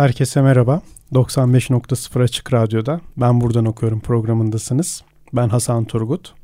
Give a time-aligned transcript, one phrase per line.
[0.00, 0.82] Herkese merhaba.
[1.12, 5.02] 95.0 Açık Radyo'da Ben Buradan Okuyorum programındasınız.
[5.32, 6.34] Ben Hasan Turgut.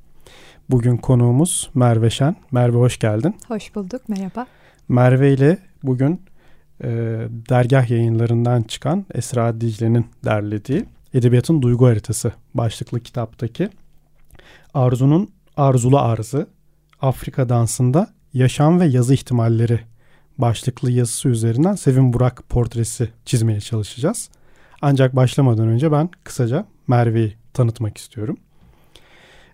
[0.71, 2.37] Bugün konuğumuz Merve Şen.
[2.53, 3.37] Merve hoş geldin.
[3.49, 4.47] Hoş bulduk, merhaba.
[4.89, 6.23] Merve ile bugün
[6.85, 6.89] e,
[7.51, 10.85] dergah yayınlarından çıkan Esra Dicle'nin derlediği
[11.15, 13.69] Edebiyatın Duygu Haritası başlıklı kitaptaki
[14.75, 16.47] Arzu'nun Arzulu Arzı
[17.01, 19.81] Afrika Dansı'nda Yaşam ve Yazı ihtimalleri
[20.39, 24.31] başlıklı yazısı üzerinden Sevin Burak portresi çizmeye çalışacağız.
[24.83, 28.37] Ancak başlamadan önce ben kısaca Merve'yi tanıtmak istiyorum.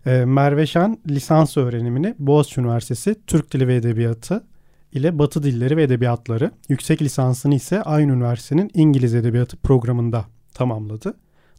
[0.07, 4.45] Ee, Merve Şen lisans öğrenimini Boğaziçi Üniversitesi Türk Dili ve Edebiyatı
[4.93, 11.15] ile Batı Dilleri ve Edebiyatları, yüksek lisansını ise aynı üniversitenin İngiliz Edebiyatı programında tamamladı.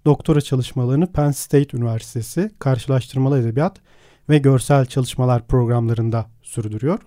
[0.05, 3.77] Doktora çalışmalarını Penn State Üniversitesi Karşılaştırmalı Edebiyat
[4.29, 6.99] ve Görsel Çalışmalar programlarında sürdürüyor.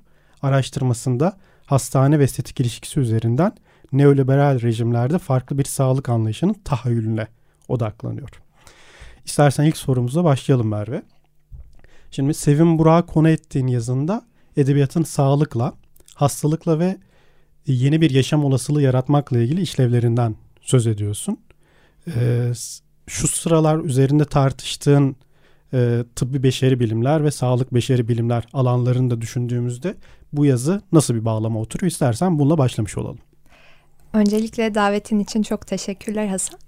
[0.42, 3.52] Araştırmasında hastane ve estetik ilişkisi üzerinden
[3.92, 7.26] neoliberal rejimlerde farklı bir sağlık anlayışının tahayyülüne
[7.68, 8.28] odaklanıyor.
[9.24, 11.02] İstersen ilk sorumuzla başlayalım Merve.
[12.10, 14.22] Şimdi Sevim Burak'ı konu ettiğin yazında
[14.56, 15.74] edebiyatın sağlıkla,
[16.14, 16.96] hastalıkla ve
[17.66, 21.38] yeni bir yaşam olasılığı yaratmakla ilgili işlevlerinden söz ediyorsun.
[22.16, 22.52] Ee,
[23.06, 25.16] şu sıralar üzerinde tartıştığın
[25.72, 29.94] e, tıbbi beşeri bilimler ve sağlık beşeri bilimler alanlarını da düşündüğümüzde
[30.36, 33.18] bu yazı nasıl bir bağlama oturuyor istersen bununla başlamış olalım.
[34.12, 36.58] Öncelikle davetin için çok teşekkürler Hasan.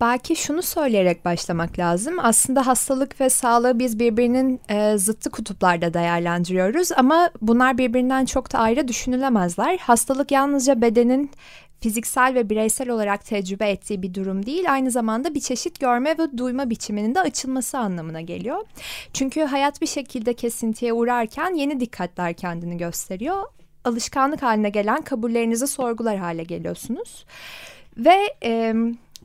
[0.00, 2.14] Belki şunu söyleyerek başlamak lazım.
[2.22, 8.58] Aslında hastalık ve sağlığı biz birbirinin e, zıttı kutuplarda değerlendiriyoruz ama bunlar birbirinden çok da
[8.58, 9.78] ayrı düşünülemezler.
[9.78, 11.30] Hastalık yalnızca bedenin
[11.80, 16.38] fiziksel ve bireysel olarak tecrübe ettiği bir durum değil, aynı zamanda bir çeşit görme ve
[16.38, 18.64] duyma biçiminin de açılması anlamına geliyor.
[19.12, 23.42] Çünkü hayat bir şekilde kesintiye uğrarken yeni dikkatler kendini gösteriyor.
[23.84, 27.24] Alışkanlık haline gelen kabullerinizi sorgular hale geliyorsunuz.
[27.96, 28.74] Ve e,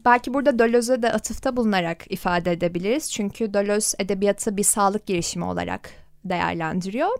[0.05, 3.11] belki burada Deleuze'e de atıfta bulunarak ifade edebiliriz.
[3.11, 7.17] Çünkü Deleuze edebiyatı bir sağlık girişimi olarak değerlendiriyor.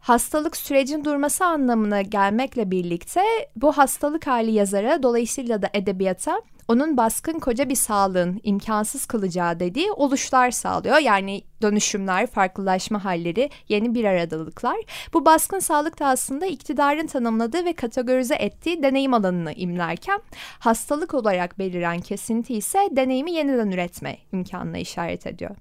[0.00, 3.22] Hastalık sürecin durması anlamına gelmekle birlikte
[3.56, 9.92] bu hastalık hali yazara dolayısıyla da edebiyata onun baskın koca bir sağlığın imkansız kılacağı dediği
[9.92, 10.98] oluşlar sağlıyor.
[10.98, 14.76] Yani dönüşümler, farklılaşma halleri, yeni bir aradalıklar.
[15.12, 20.20] Bu baskın sağlık da aslında iktidarın tanımladığı ve kategorize ettiği deneyim alanını imlerken
[20.58, 25.56] hastalık olarak beliren kesinti ise deneyimi yeniden üretme imkanına işaret ediyor.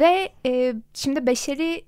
[0.00, 1.84] Ve e, şimdi beşeri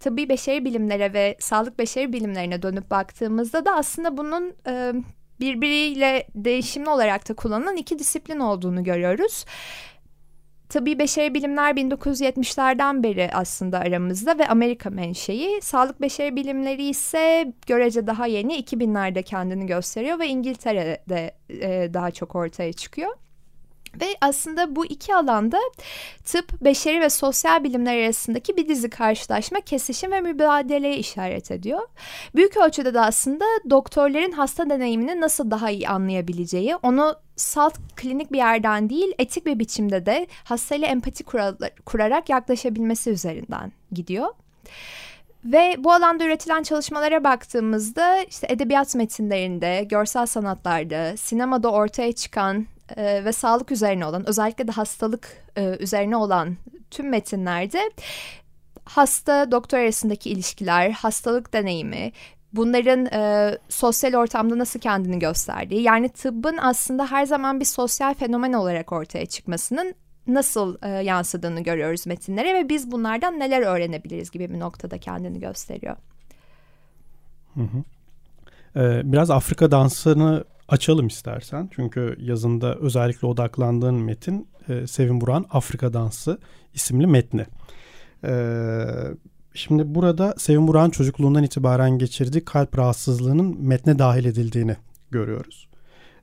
[0.00, 4.92] tıbbi beşeri bilimlere ve sağlık beşeri bilimlerine dönüp baktığımızda da aslında bunun e,
[5.40, 9.44] birbiriyle değişimli olarak da kullanılan iki disiplin olduğunu görüyoruz.
[10.68, 15.60] Tıbbi beşeri bilimler 1970'lerden beri aslında aramızda ve Amerika menşei.
[15.62, 22.34] Sağlık beşeri bilimleri ise görece daha yeni 2000'lerde kendini gösteriyor ve İngiltere'de e, daha çok
[22.34, 23.12] ortaya çıkıyor.
[24.00, 25.58] Ve aslında bu iki alanda
[26.24, 31.88] tıp, beşeri ve sosyal bilimler arasındaki bir dizi karşılaşma, kesişim ve mübadeleye işaret ediyor.
[32.34, 38.38] Büyük ölçüde de aslında doktorların hasta deneyimini nasıl daha iyi anlayabileceği, onu salt klinik bir
[38.38, 41.24] yerden değil, etik bir biçimde de hastayla empati
[41.84, 44.26] kurarak yaklaşabilmesi üzerinden gidiyor.
[45.44, 53.24] Ve bu alanda üretilen çalışmalara baktığımızda işte edebiyat metinlerinde, görsel sanatlarda, sinemada ortaya çıkan e,
[53.24, 56.56] ve sağlık üzerine olan özellikle de hastalık e, üzerine olan
[56.90, 57.90] tüm metinlerde
[58.84, 62.12] hasta doktor arasındaki ilişkiler, hastalık deneyimi,
[62.52, 68.52] bunların e, sosyal ortamda nasıl kendini gösterdiği yani tıbbın aslında her zaman bir sosyal fenomen
[68.52, 69.94] olarak ortaya çıkmasının
[70.26, 75.96] nasıl e, yansıdığını görüyoruz metinlere ve biz bunlardan neler öğrenebiliriz gibi bir noktada kendini gösteriyor.
[77.54, 77.84] Hı hı.
[78.76, 81.70] Ee, biraz Afrika dansını açalım istersen.
[81.74, 86.38] Çünkü yazında özellikle odaklandığın metin e, Sevin Buran Afrika Dansı
[86.74, 87.46] isimli metni.
[88.24, 88.84] E,
[89.54, 94.76] şimdi burada Sevin Buran çocukluğundan itibaren geçirdiği kalp rahatsızlığının metne dahil edildiğini
[95.10, 95.68] görüyoruz.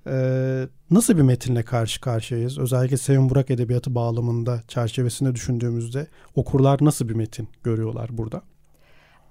[0.07, 2.59] Ee, nasıl bir metinle karşı karşıyayız?
[2.59, 8.41] Özellikle Sevim Burak Edebiyatı bağlamında çerçevesinde düşündüğümüzde okurlar nasıl bir metin görüyorlar burada?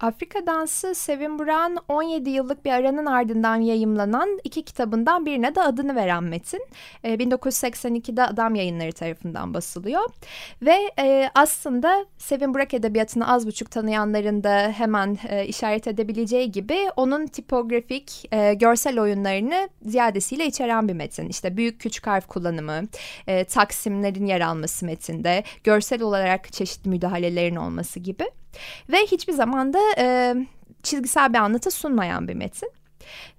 [0.05, 5.97] Afrika Dansı Sevin Burak'ın 17 yıllık bir aranın ardından yayımlanan iki kitabından birine de adını
[5.97, 6.67] veren metin.
[7.05, 10.03] E, 1982'de Adam Yayınları tarafından basılıyor.
[10.63, 16.79] Ve e, aslında Sevin Burak edebiyatını az buçuk tanıyanların da hemen e, işaret edebileceği gibi
[16.97, 21.29] onun tipografik e, görsel oyunlarını ziyadesiyle içeren bir metin.
[21.29, 22.83] İşte büyük küçük harf kullanımı,
[23.27, 28.25] e, taksimlerin yer alması metinde, görsel olarak çeşitli müdahalelerin olması gibi.
[28.93, 30.35] Ve hiçbir zamanda e,
[30.83, 32.71] çizgisel bir anlatı sunmayan bir metin.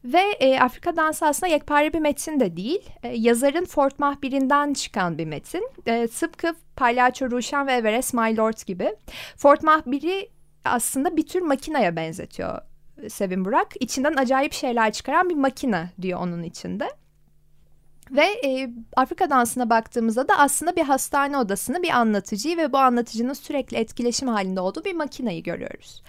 [0.04, 2.90] Ve e, Afrika Dansı aslında yekpare bir metin de değil.
[3.04, 5.70] E, yazarın Fort Mahbir'inden çıkan bir metin.
[5.86, 8.96] E, tıpkı Palyaço Ruşen ve Everest My Lord gibi.
[9.38, 10.30] Fort Mahbir'i
[10.66, 12.60] aslında bir tür makinaya benzetiyor
[13.10, 13.68] Sevin Burak.
[13.80, 16.90] İçinden acayip şeyler çıkaran bir makine diyor onun içinde.
[18.12, 23.34] Ve e, Afrika dansına baktığımızda da aslında bir hastane odasını bir anlatıcıyı ve bu anlatıcının
[23.34, 26.04] sürekli etkileşim halinde olduğu bir makinayı görüyoruz.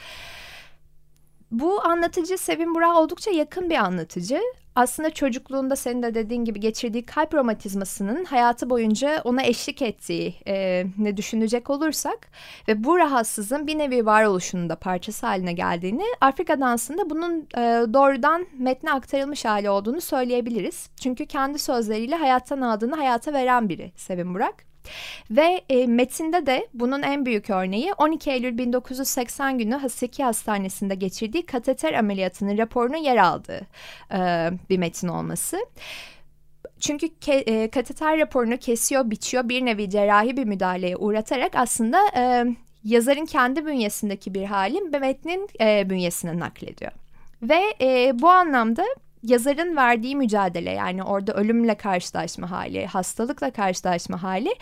[1.50, 4.40] Bu anlatıcı Sevin Burak oldukça yakın bir anlatıcı.
[4.76, 10.84] Aslında çocukluğunda senin de dediğin gibi geçirdiği kalp romatizmasının hayatı boyunca ona eşlik ettiği e,
[10.98, 12.28] ne düşünecek olursak
[12.68, 17.60] ve bu rahatsızlığın bir nevi varoluşunun da parçası haline geldiğini Afrika dansında bunun e,
[17.94, 20.90] doğrudan metne aktarılmış hali olduğunu söyleyebiliriz.
[21.00, 24.75] Çünkü kendi sözleriyle hayattan aldığını hayata veren biri Sevin Burak.
[25.30, 31.46] Ve e, metinde de bunun en büyük örneği 12 Eylül 1980 günü Haseki Hastanesi'nde geçirdiği
[31.46, 33.60] kateter ameliyatının raporunun yer aldığı
[34.12, 35.58] e, bir metin olması.
[36.80, 42.44] Çünkü ke, e, kateter raporunu kesiyor, biçiyor, bir nevi cerrahi bir müdahaleye uğratarak aslında e,
[42.84, 46.92] yazarın kendi bünyesindeki bir halin metnin e, bünyesine naklediyor.
[47.42, 48.84] Ve e, bu anlamda
[49.30, 54.54] yazarın verdiği mücadele yani orada ölümle karşılaşma hali, hastalıkla karşılaşma hali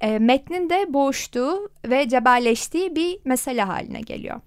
[0.00, 4.40] e, metnin de boğuştuğu ve cebelleştiği bir mesele haline geliyor.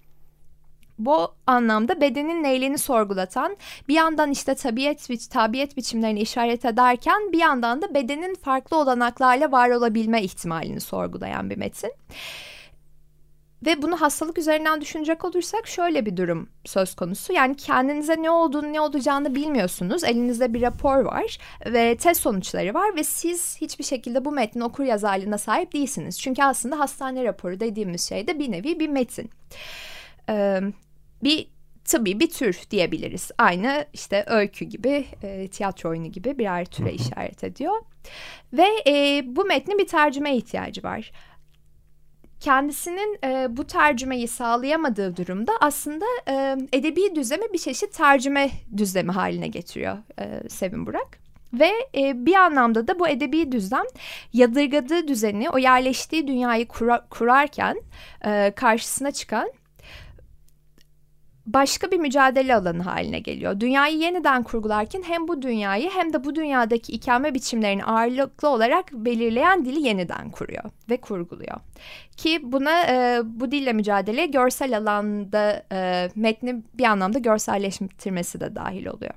[0.99, 7.39] Bu anlamda bedenin neylini sorgulatan, bir yandan işte tabiat, bi tabiat biçimlerini işaret ederken bir
[7.39, 11.91] yandan da bedenin farklı olanaklarla var olabilme ihtimalini sorgulayan bir metin.
[13.65, 17.33] Ve bunu hastalık üzerinden düşünecek olursak şöyle bir durum söz konusu.
[17.33, 20.03] Yani kendinize ne olduğunu ne olacağını bilmiyorsunuz.
[20.03, 24.83] Elinizde bir rapor var ve test sonuçları var ve siz hiçbir şekilde bu metnin okur
[24.83, 26.19] yazarlığına sahip değilsiniz.
[26.19, 29.29] Çünkü aslında hastane raporu dediğimiz şey de bir nevi bir metin.
[30.29, 30.61] Ee,
[31.23, 31.47] bir
[31.85, 33.31] tıbbi bir tür diyebiliriz.
[33.37, 37.81] Aynı işte öykü gibi, e, tiyatro oyunu gibi birer türe işaret ediyor.
[38.53, 41.11] Ve e, bu metnin bir tercüme ihtiyacı var
[42.43, 49.47] kendisinin e, bu tercümeyi sağlayamadığı durumda aslında e, edebi düzlemi bir çeşit tercüme düzlemi haline
[49.47, 51.23] getiriyor e, Sevin Burak.
[51.53, 53.85] Ve e, bir anlamda da bu edebi düzlem
[54.33, 57.81] yadırgadığı düzeni, o yerleştiği dünyayı kura, kurarken
[58.25, 59.49] e, karşısına çıkan
[61.45, 63.59] başka bir mücadele alanı haline geliyor.
[63.59, 69.65] Dünyayı yeniden kurgularken hem bu dünyayı hem de bu dünyadaki ikame biçimlerini ağırlıklı olarak belirleyen
[69.65, 71.57] dili yeniden kuruyor ve kurguluyor.
[72.17, 78.85] Ki buna e, bu dille mücadele görsel alanda e, metni bir anlamda görselleştirmesi de dahil
[78.85, 79.13] oluyor.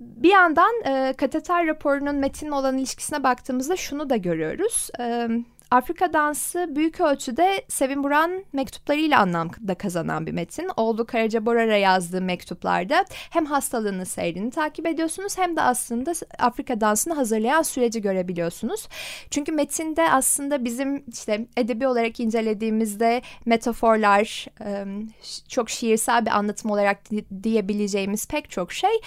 [0.00, 4.90] Bir yandan e, kateter raporunun metinle olan ilişkisine baktığımızda şunu da görüyoruz.
[5.00, 5.28] E,
[5.70, 10.70] Afrika dansı büyük ölçüde Sevin Buran mektuplarıyla anlamda kazanan bir metin.
[10.76, 17.14] Oğlu Karaca Borar'a yazdığı mektuplarda hem hastalığının seyrini takip ediyorsunuz hem de aslında Afrika dansını
[17.14, 18.88] hazırlayan süreci görebiliyorsunuz.
[19.30, 24.46] Çünkü metinde aslında bizim işte edebi olarak incelediğimizde metaforlar,
[25.48, 26.98] çok şiirsel bir anlatım olarak
[27.42, 29.00] diyebileceğimiz pek çok şey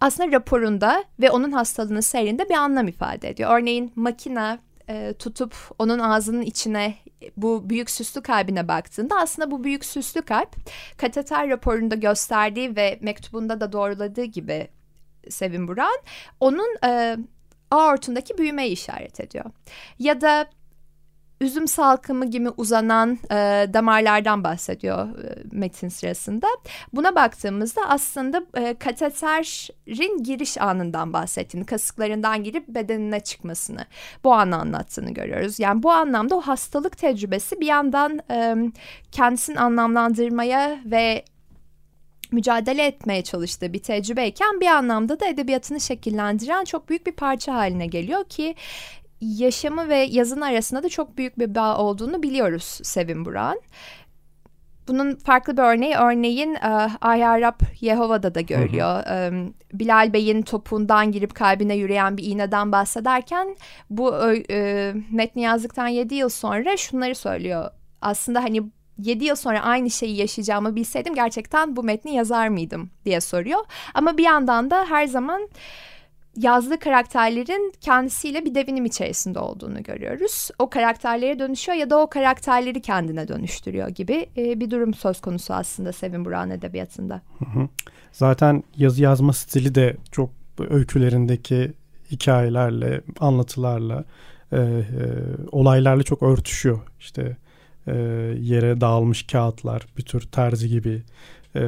[0.00, 3.58] aslında raporunda ve onun hastalığının seyrinde bir anlam ifade ediyor.
[3.60, 6.94] Örneğin makina e, tutup onun ağzının içine
[7.36, 10.56] bu büyük süslü kalbine baktığında aslında bu büyük süslü kalp
[10.96, 14.68] kateter raporunda gösterdiği ve mektubunda da doğruladığı gibi
[15.30, 15.98] Sevin Buran
[16.40, 17.16] onun e,
[17.70, 19.44] aortundaki büyümeyi işaret ediyor.
[19.98, 20.46] Ya da
[21.40, 23.34] üzüm salkımı gibi uzanan e,
[23.74, 26.46] damarlardan bahsediyor e, metin sırasında.
[26.92, 33.86] Buna baktığımızda aslında e, kateterin giriş anından bahsettiğini, kasıklarından girip bedenine çıkmasını,
[34.24, 35.60] bu anı anlattığını görüyoruz.
[35.60, 38.56] Yani bu anlamda o hastalık tecrübesi bir yandan e,
[39.12, 41.24] kendisini anlamlandırmaya ve
[42.32, 47.86] mücadele etmeye çalıştığı bir tecrübeyken bir anlamda da edebiyatını şekillendiren çok büyük bir parça haline
[47.86, 48.54] geliyor ki
[49.20, 53.60] yaşamı ve yazın arasında da çok büyük bir bağ olduğunu biliyoruz Sevin Buran.
[54.88, 59.06] bunun farklı bir örneği örneğin e, Ay Arap Yehova'da da görülüyor.
[59.06, 59.52] Hı hı.
[59.72, 63.56] Bilal Bey'in topuğundan girip kalbine yürüyen bir iğneden bahsederken
[63.90, 64.14] bu
[64.50, 67.70] e, metni yazdıktan 7 yıl sonra şunları söylüyor.
[68.00, 68.62] Aslında hani
[68.98, 73.60] 7 yıl sonra aynı şeyi yaşayacağımı bilseydim gerçekten bu metni yazar mıydım diye soruyor.
[73.94, 75.48] Ama bir yandan da her zaman
[76.36, 80.50] yazdığı karakterlerin kendisiyle bir devinim içerisinde olduğunu görüyoruz.
[80.58, 85.54] O karakterlere dönüşüyor ya da o karakterleri kendine dönüştürüyor gibi e, bir durum söz konusu
[85.54, 87.22] aslında Sevin Burak'ın edebiyatında.
[88.12, 90.30] Zaten yazı yazma stili de çok
[90.70, 91.72] öykülerindeki
[92.10, 94.04] hikayelerle, anlatılarla,
[94.52, 94.82] e, e,
[95.52, 96.78] olaylarla çok örtüşüyor.
[97.00, 97.36] İşte
[97.86, 97.94] e,
[98.40, 101.02] yere dağılmış kağıtlar, bir tür terzi gibi
[101.56, 101.60] e,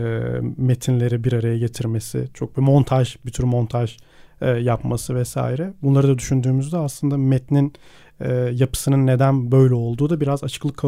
[0.57, 3.97] metinleri bir araya getirmesi, çok bir montaj, bir tür montaj
[4.41, 5.73] e, yapması vesaire.
[5.83, 7.73] Bunları da düşündüğümüzde aslında metnin
[8.21, 10.85] e, yapısının neden böyle olduğu da biraz açıklık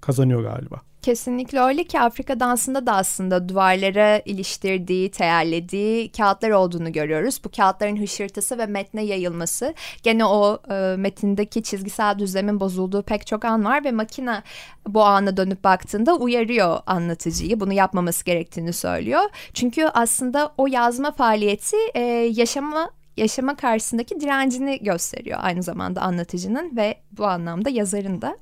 [0.00, 0.80] kazanıyor galiba.
[1.02, 7.40] Kesinlikle öyle ki Afrika dansında da aslında duvarlara iliştirdiği, teyellediği kağıtlar olduğunu görüyoruz.
[7.44, 13.44] Bu kağıtların hışırtısı ve metne yayılması gene o e, metindeki çizgisel düzlemin bozulduğu pek çok
[13.44, 14.42] an var ve makine
[14.86, 17.60] bu ana dönüp baktığında uyarıyor anlatıcıyı.
[17.60, 19.22] Bunu yapmaması gerektiğini söylüyor.
[19.54, 22.00] Çünkü aslında o yazma faaliyeti e,
[22.34, 28.38] yaşama yaşama karşısındaki direncini gösteriyor aynı zamanda anlatıcının ve bu anlamda yazarın da.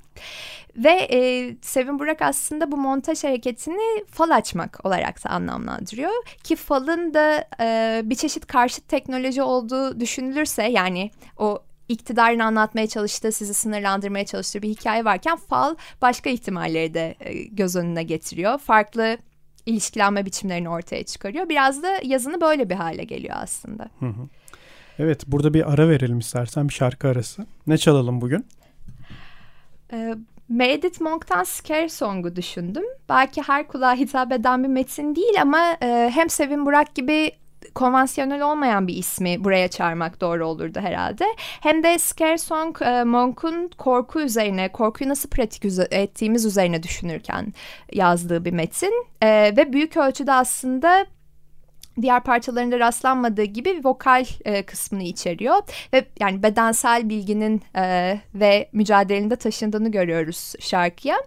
[0.77, 6.11] Ve e, Sevin Burak aslında bu montaj hareketini fal açmak olarak da anlamlandırıyor.
[6.43, 13.31] Ki falın da e, bir çeşit karşıt teknoloji olduğu düşünülürse yani o iktidarını anlatmaya çalıştığı,
[13.31, 18.57] sizi sınırlandırmaya çalıştığı bir hikaye varken fal başka ihtimalleri de e, göz önüne getiriyor.
[18.57, 19.17] Farklı
[19.65, 21.49] ilişkilenme biçimlerini ortaya çıkarıyor.
[21.49, 23.89] Biraz da yazını böyle bir hale geliyor aslında.
[23.99, 24.27] Hı hı.
[24.99, 27.45] Evet burada bir ara verelim istersen bir şarkı arası.
[27.67, 28.45] Ne çalalım bugün?
[29.93, 30.15] Ee,
[30.49, 32.83] Meredith Monk'tan Scare Song'u düşündüm.
[33.09, 37.31] Belki her kulağa hitap eden bir metin değil ama e, hem Sevin Burak gibi
[37.75, 41.25] konvansiyonel olmayan bir ismi buraya çağırmak doğru olurdu herhalde.
[41.37, 47.53] Hem de Scare Song e, Monk'un korku üzerine, korkuyu nasıl pratik ettiğimiz üzerine düşünürken
[47.93, 49.05] yazdığı bir metin.
[49.21, 49.27] E,
[49.57, 51.05] ve büyük ölçüde aslında
[52.01, 55.57] diğer parçalarında rastlanmadığı gibi vokal e, kısmını içeriyor
[55.93, 61.17] ve yani bedensel bilginin e, ve mücadelenin taşındığını görüyoruz şarkıya.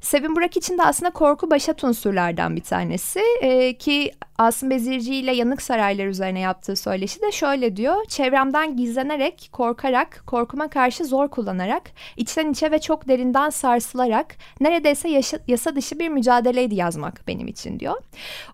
[0.00, 5.34] Sevin Burak için de aslında korku başat unsurlardan bir tanesi e, ki Asım Bezirci ile
[5.34, 8.04] Yanık Saraylar üzerine yaptığı söyleşi de şöyle diyor.
[8.08, 11.82] Çevremden gizlenerek, korkarak, korkuma karşı zor kullanarak,
[12.16, 17.80] içten içe ve çok derinden sarsılarak neredeyse yaşa, yasa dışı bir mücadeleydi yazmak benim için
[17.80, 17.94] diyor.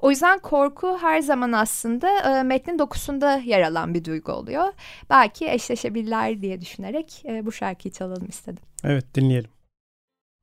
[0.01, 4.65] O yüzden korku her zaman aslında e, metnin dokusunda yer alan bir duygu oluyor.
[5.11, 8.63] Belki eşleşebilirler diye düşünerek e, bu şarkıyı çalalım istedim.
[8.85, 9.51] Evet dinleyelim.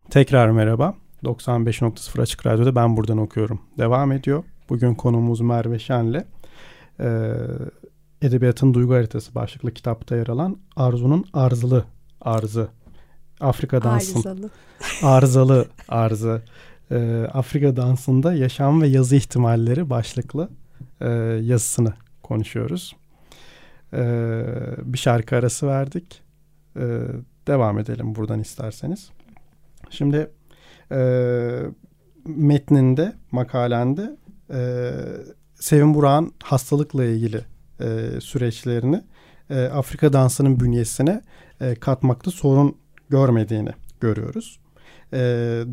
[0.10, 0.96] Tekrar merhaba.
[1.24, 3.62] 95.0 Açık Radyo'da ben buradan okuyorum.
[3.78, 4.44] Devam ediyor.
[4.72, 6.24] Bugün konumuz Merve Şen'le
[7.00, 7.34] e,
[8.22, 11.86] Edebiyatın Duygu Haritası başlıklı kitapta yer alan Arzu'nun Arzılı
[12.22, 12.70] Arzı
[13.40, 14.50] Afrika dansın arızalı
[15.04, 16.42] arızalı arzı
[16.92, 20.50] e, Afrika dansında yaşam ve yazı ihtimalleri başlıklı
[21.02, 21.10] e,
[21.42, 22.96] yazısını konuşuyoruz.
[23.94, 24.04] E,
[24.84, 26.22] bir şarkı arası verdik.
[26.76, 27.02] E,
[27.48, 29.10] devam edelim buradan isterseniz.
[29.90, 30.32] Şimdi
[30.92, 31.00] e,
[32.26, 34.21] metninde, makalende
[34.54, 34.92] e,
[35.56, 37.42] Sevin Burak'ın hastalıkla ilgili
[37.80, 39.02] e, süreçlerini
[39.50, 41.22] e, Afrika dansının bünyesine
[41.62, 42.76] e, katmakta sorun
[43.10, 44.60] görmediğini görüyoruz.
[45.14, 45.18] E,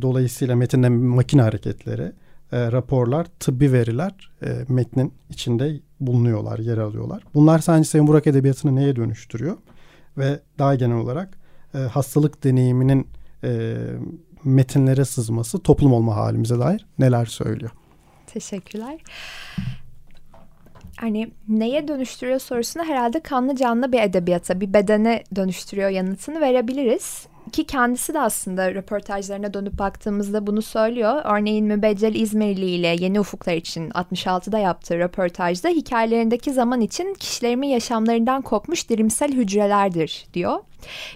[0.03, 2.13] dolayısıyla metinde makine hareketleri,
[2.53, 7.23] e, raporlar, tıbbi veriler e, metnin içinde bulunuyorlar, yer alıyorlar.
[7.35, 9.57] Bunlar sadece Sevin Burak Edebiyatı'nı neye dönüştürüyor?
[10.19, 11.39] Ve daha genel olarak
[11.75, 13.07] e, hastalık deneyiminin
[13.45, 13.77] e,
[14.45, 17.71] metinlere sızması toplum olma halimize dair neler söylüyor?
[18.33, 18.99] Teşekkürler.
[20.97, 27.27] Hani neye dönüştürüyor sorusuna herhalde kanlı canlı bir edebiyata, bir bedene dönüştürüyor yanıtını verebiliriz.
[27.49, 31.23] Ki kendisi de aslında röportajlarına dönüp baktığımızda bunu söylüyor.
[31.25, 38.43] Örneğin Mübeccel İzmirli ile Yeni Ufuklar için 66'da yaptığı röportajda hikayelerindeki zaman için kişilerimin yaşamlarından
[38.43, 40.59] kopmuş dirimsel hücrelerdir diyor.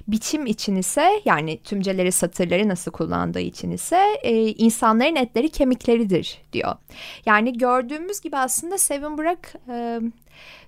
[0.09, 6.75] Biçim için ise yani tümceleri satırları nasıl kullandığı için ise e, insanların etleri kemikleridir diyor.
[7.27, 10.01] Yani gördüğümüz gibi aslında Sevin Burak e,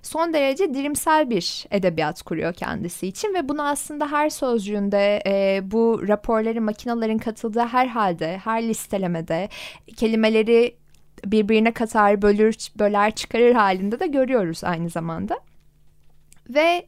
[0.01, 6.07] son derece dirimsel bir edebiyat kuruyor kendisi için ve bunu aslında her sözcüğünde e, bu
[6.07, 9.49] raporları makinelerin katıldığı her halde her listelemede
[9.95, 10.75] kelimeleri
[11.25, 15.39] birbirine katar bölür böler çıkarır halinde de görüyoruz aynı zamanda.
[16.49, 16.85] Ve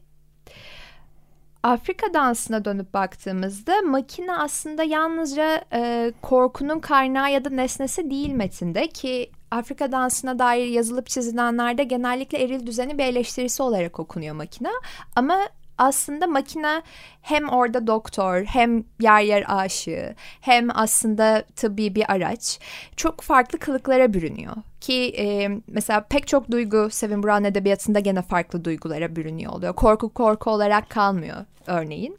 [1.62, 8.88] Afrika dansına dönüp baktığımızda makine aslında yalnızca e, korkunun kaynağı ya da nesnesi değil metinde
[8.88, 14.70] ki Afrika dansına dair yazılıp çizilenlerde genellikle eril düzeni bir eleştirisi olarak okunuyor makine.
[15.16, 15.38] Ama
[15.78, 16.82] aslında makine
[17.22, 22.58] hem orada doktor hem yer yer aşığı hem aslında tıbbi bir araç
[22.96, 24.56] çok farklı kılıklara bürünüyor.
[24.80, 29.74] Ki e, mesela pek çok duygu Sevin Brown edebiyatında gene farklı duygulara bürünüyor oluyor.
[29.74, 32.18] Korku korku olarak kalmıyor örneğin.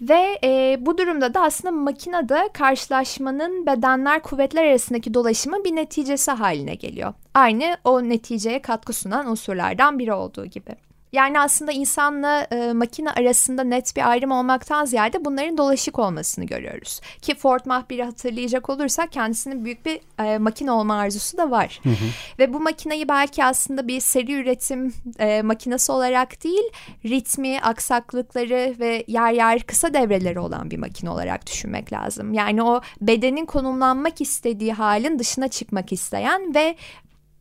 [0.00, 6.74] Ve e, bu durumda da aslında makinede karşılaşmanın bedenler kuvvetler arasındaki dolaşımın bir neticesi haline
[6.74, 7.14] geliyor.
[7.34, 10.76] Aynı o neticeye katkı sunan unsurlardan biri olduğu gibi.
[11.16, 17.00] Yani aslında insanla e, makine arasında net bir ayrım olmaktan ziyade bunların dolaşık olmasını görüyoruz.
[17.22, 21.80] Ki Ford Mahbir'i hatırlayacak olursak kendisinin büyük bir e, makine olma arzusu da var.
[21.82, 21.94] Hı hı.
[22.38, 26.64] Ve bu makineyi belki aslında bir seri üretim e, makinesi olarak değil,
[27.04, 32.34] ritmi, aksaklıkları ve yer yer kısa devreleri olan bir makine olarak düşünmek lazım.
[32.34, 36.76] Yani o bedenin konumlanmak istediği halin dışına çıkmak isteyen ve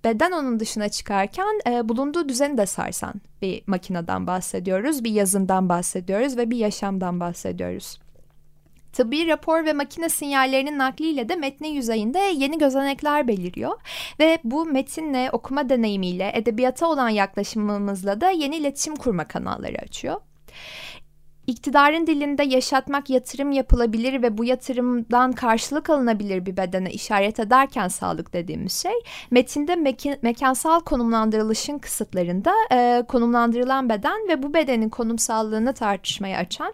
[0.05, 6.37] beden onun dışına çıkarken e, bulunduğu düzeni de sarsan bir makineden bahsediyoruz, bir yazından bahsediyoruz
[6.37, 7.99] ve bir yaşamdan bahsediyoruz.
[8.93, 13.77] Tıbbi rapor ve makine sinyallerinin nakliyle de metnin yüzeyinde yeni gözenekler beliriyor
[14.19, 20.21] ve bu metinle okuma deneyimiyle edebiyata olan yaklaşımımızla da yeni iletişim kurma kanalları açıyor.
[21.47, 28.33] İktidarın dilinde yaşatmak yatırım yapılabilir ve bu yatırımdan karşılık alınabilir bir bedene işaret ederken sağlık
[28.33, 28.93] dediğimiz şey
[29.31, 36.73] metinde mekan, mekansal konumlandırılışın kısıtlarında e, konumlandırılan beden ve bu bedenin konumsallığını tartışmaya açan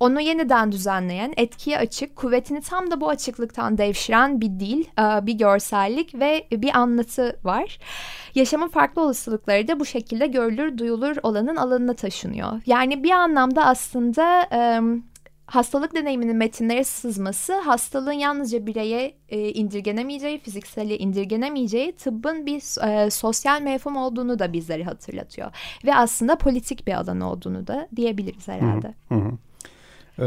[0.00, 5.34] onu yeniden düzenleyen etkiye açık kuvvetini tam da bu açıklıktan devşiren bir dil e, bir
[5.34, 7.78] görsellik ve bir anlatı var.
[8.34, 12.60] Yaşamın farklı olasılıkları da bu şekilde görülür duyulur olanın alanına taşınıyor.
[12.66, 14.01] Yani bir anlamda aslında
[14.52, 14.80] e,
[15.46, 23.62] hastalık deneyiminin metinlere sızması hastalığın yalnızca bireye e, indirgenemeyeceği, fizikseli indirgenemeyeceği tıbbın bir e, sosyal
[23.62, 25.50] mefhum olduğunu da bizlere hatırlatıyor.
[25.84, 28.94] Ve aslında politik bir alan olduğunu da diyebiliriz herhalde.
[29.08, 29.32] Hı hı.
[30.18, 30.26] E,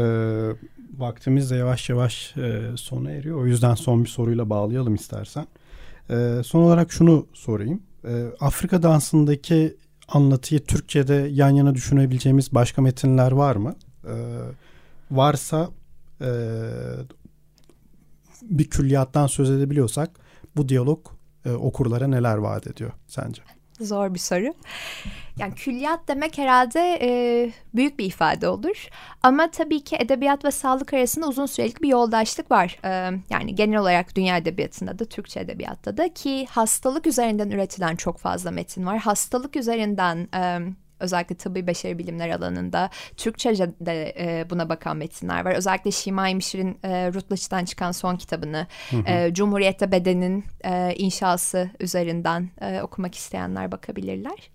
[0.98, 3.40] vaktimiz de yavaş yavaş e, sona eriyor.
[3.40, 5.46] O yüzden son bir soruyla bağlayalım istersen.
[6.10, 7.82] E, son olarak şunu sorayım.
[8.04, 9.76] E, Afrika dansındaki
[10.08, 13.76] anlatıyı Türkçe'de yan yana düşünebileceğimiz başka metinler var mı?
[14.04, 14.14] E,
[15.10, 15.70] varsa
[16.20, 16.30] e,
[18.42, 20.10] bir külliyattan söz edebiliyorsak
[20.56, 21.06] bu diyalog
[21.44, 23.42] e, okurlara neler vaat ediyor sence?
[23.80, 24.54] Zor bir soru.
[25.38, 27.10] Yani külliyat demek herhalde e,
[27.74, 28.88] büyük bir ifade olur.
[29.22, 32.78] Ama tabii ki edebiyat ve sağlık arasında uzun sürelik bir yoldaşlık var.
[32.84, 38.18] E, yani genel olarak dünya edebiyatında da Türkçe edebiyatta da ki hastalık üzerinden üretilen çok
[38.18, 38.98] fazla metin var.
[38.98, 40.28] Hastalık üzerinden...
[40.34, 40.60] E,
[41.00, 45.52] özellikle tıbbi beşeri bilimler alanında Türkçe'de e, buna bakan metinler var.
[45.52, 49.02] Özellikle Şimay Mişir'in e, Rutlaç'tan çıkan son kitabını hı hı.
[49.10, 54.50] E, Cumhuriyette Bedenin e, inşası üzerinden e, okumak isteyenler bakabilirler.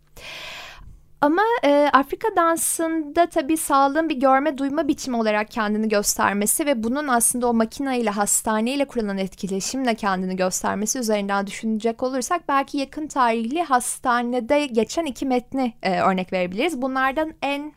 [1.22, 7.08] Ama e, Afrika dansında tabii sağlığın bir görme duyma biçimi olarak kendini göstermesi ve bunun
[7.08, 14.66] aslında o makineyle hastaneyle kurulan etkileşimle kendini göstermesi üzerinden düşünecek olursak belki yakın tarihli hastanede
[14.66, 16.82] geçen iki metni e, örnek verebiliriz.
[16.82, 17.74] Bunlardan en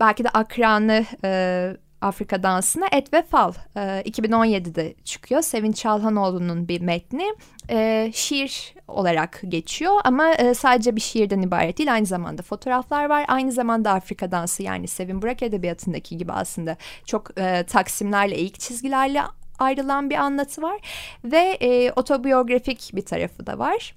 [0.00, 1.70] belki de akranı e,
[2.02, 5.42] Afrika dansına Et ve Fal e, 2017'de çıkıyor.
[5.42, 7.34] Sevinç Çalhanoğlu'nun bir metni
[7.70, 11.92] e, şiir olarak geçiyor ama e, sadece bir şiirden ibaret değil.
[11.92, 13.24] Aynı zamanda fotoğraflar var.
[13.28, 19.22] Aynı zamanda Afrika dansı yani Sevin Burak Edebiyatı'ndaki gibi aslında çok e, taksimlerle, eğik çizgilerle
[19.58, 20.80] ayrılan bir anlatı var.
[21.24, 23.94] Ve e, otobiyografik bir tarafı da var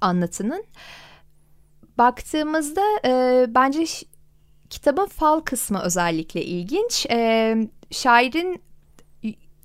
[0.00, 0.64] anlatının.
[1.98, 3.86] Baktığımızda e, bence
[4.74, 7.06] Kitabın fal kısmı özellikle ilginç.
[7.10, 7.56] E,
[7.90, 8.62] şairin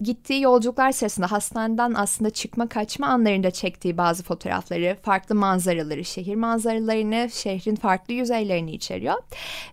[0.02, 7.30] gittiği yolculuklar sırasında hastaneden aslında çıkma kaçma anlarında çektiği bazı fotoğrafları, farklı manzaraları, şehir manzaralarını,
[7.34, 9.16] şehrin farklı yüzeylerini içeriyor.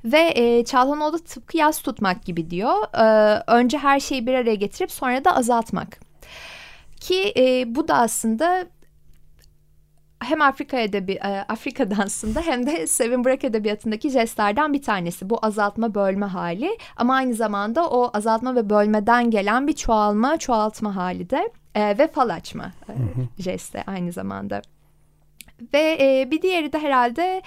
[0.05, 2.95] Ve e, Çalhanoğlu tıpkı yaz tutmak gibi diyor.
[2.95, 6.01] E, önce her şeyi bir araya getirip sonra da azaltmak.
[7.01, 8.67] Ki e, bu da aslında
[10.21, 15.31] hem Afrika edebi e, Afrika dansında hem de Sevin Bırak edebiyatındaki jestlerden bir tanesi.
[15.31, 20.97] Bu azaltma bölme hali ama aynı zamanda o azaltma ve bölmeden gelen bir çoğalma çoğaltma
[20.97, 22.93] hali de e, ve fal açma e,
[23.43, 24.63] jesti aynı zamanda.
[25.75, 27.43] Ve e, bir diğeri de herhalde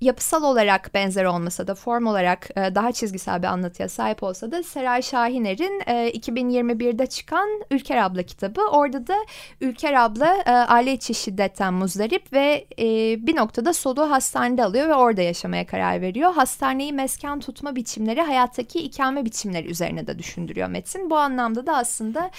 [0.00, 4.62] yapısal olarak benzer olmasa da form olarak e, daha çizgisel bir anlatıya sahip olsa da
[4.62, 8.60] Seray Şahiner'in e, 2021'de çıkan Ülker Abla kitabı.
[8.60, 9.16] Orada da
[9.60, 12.86] Ülker Abla e, aile içi şiddetten muzdarip ve e,
[13.26, 16.34] bir noktada soluğu hastanede alıyor ve orada yaşamaya karar veriyor.
[16.34, 21.10] Hastaneyi mesken tutma biçimleri hayattaki ikame biçimleri üzerine de düşündürüyor Metin.
[21.10, 22.30] Bu anlamda da aslında...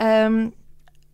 [0.00, 0.28] E,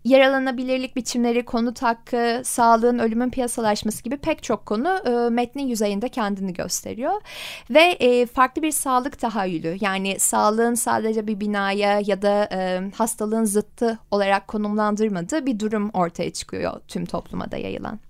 [0.04, 6.52] yaralanabilirlik biçimleri, konut hakkı, sağlığın, ölümün piyasalaşması gibi pek çok konu e, metnin yüzeyinde kendini
[6.52, 7.20] gösteriyor.
[7.70, 13.44] Ve e, farklı bir sağlık tahayyülü yani sağlığın sadece bir binaya ya da e, hastalığın
[13.44, 18.00] zıttı olarak konumlandırmadığı bir durum ortaya çıkıyor tüm topluma da yayılan.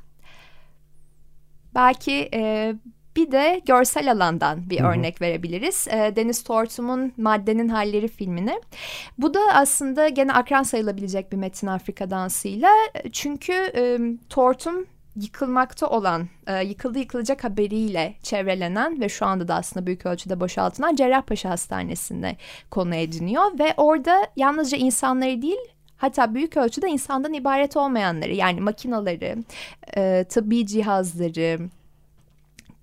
[1.75, 2.75] Belki e,
[3.16, 4.88] bir de görsel alandan bir Hı-hı.
[4.88, 5.88] örnek verebiliriz.
[5.88, 8.61] E, Deniz Tortum'un Maddenin Halleri filmini.
[9.18, 12.70] Bu da aslında gene akran sayılabilecek bir Metin Afrika dansıyla.
[13.12, 13.98] Çünkü e,
[14.29, 20.40] Tortum yıkılmakta olan, e, yıkıldı yıkılacak haberiyle çevrelenen ve şu anda da aslında büyük ölçüde
[20.40, 22.37] boşaltılan Cerrahpaşa Hastanesi'nde
[22.70, 23.59] konu ediniyor.
[23.59, 29.37] Ve orada yalnızca insanları değil hatta büyük ölçüde insandan ibaret olmayanları yani makinaları,
[29.96, 31.59] e, tıbbi cihazları,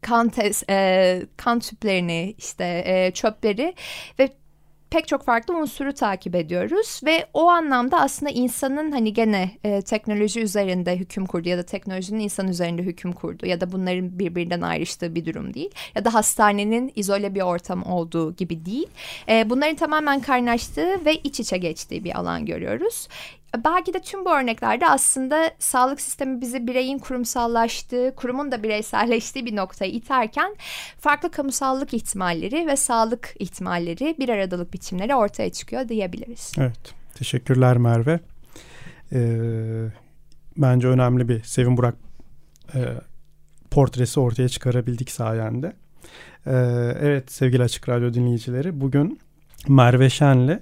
[0.01, 3.75] kan, tes, e, kan tüplerini işte e, çöpleri
[4.19, 4.29] ve
[4.89, 10.41] pek çok farklı unsuru takip ediyoruz ve o anlamda aslında insanın hani gene e, teknoloji
[10.41, 15.15] üzerinde hüküm kurdu ya da teknolojinin insan üzerinde hüküm kurdu ya da bunların birbirinden ayrıştığı
[15.15, 18.87] bir durum değil ya da hastanenin izole bir ortam olduğu gibi değil.
[19.29, 23.07] E, bunların tamamen kaynaştığı ve iç içe geçtiği bir alan görüyoruz.
[23.57, 29.55] Belki de tüm bu örneklerde aslında sağlık sistemi bizi bireyin kurumsallaştığı, kurumun da bireyselleştiği bir
[29.55, 30.55] noktaya iterken
[30.99, 36.51] farklı kamusallık ihtimalleri ve sağlık ihtimalleri bir aradalık biçimleri ortaya çıkıyor diyebiliriz.
[36.57, 38.19] Evet, teşekkürler Merve.
[39.13, 39.89] Ee,
[40.57, 41.95] bence önemli bir Sevin Burak
[42.75, 42.79] e,
[43.71, 45.73] portresi ortaya çıkarabildik sayende.
[46.47, 46.51] Ee,
[47.01, 49.19] evet sevgili Açık Radyo dinleyicileri bugün
[49.67, 50.59] Merve Şen'le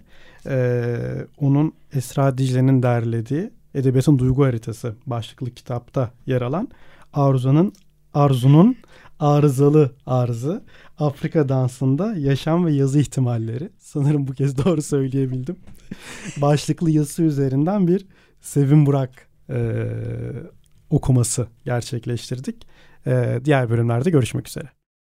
[0.48, 0.98] e,
[1.38, 6.70] onun Esra Dicle'nin derlediği Edebiyatın Duygu Haritası başlıklı kitapta yer alan
[7.14, 7.74] Arzu'nun
[8.14, 8.78] Arzu'nun
[9.20, 10.64] arızalı arzı
[10.98, 13.70] Afrika dansında yaşam ve yazı ihtimalleri.
[13.78, 15.56] Sanırım bu kez doğru söyleyebildim.
[16.42, 18.08] Başlıklı yazısı üzerinden bir
[18.42, 19.88] Sevin Burak e,
[20.90, 22.68] okuması gerçekleştirdik.
[23.08, 24.77] E, diğer bölümlerde görüşmek üzere.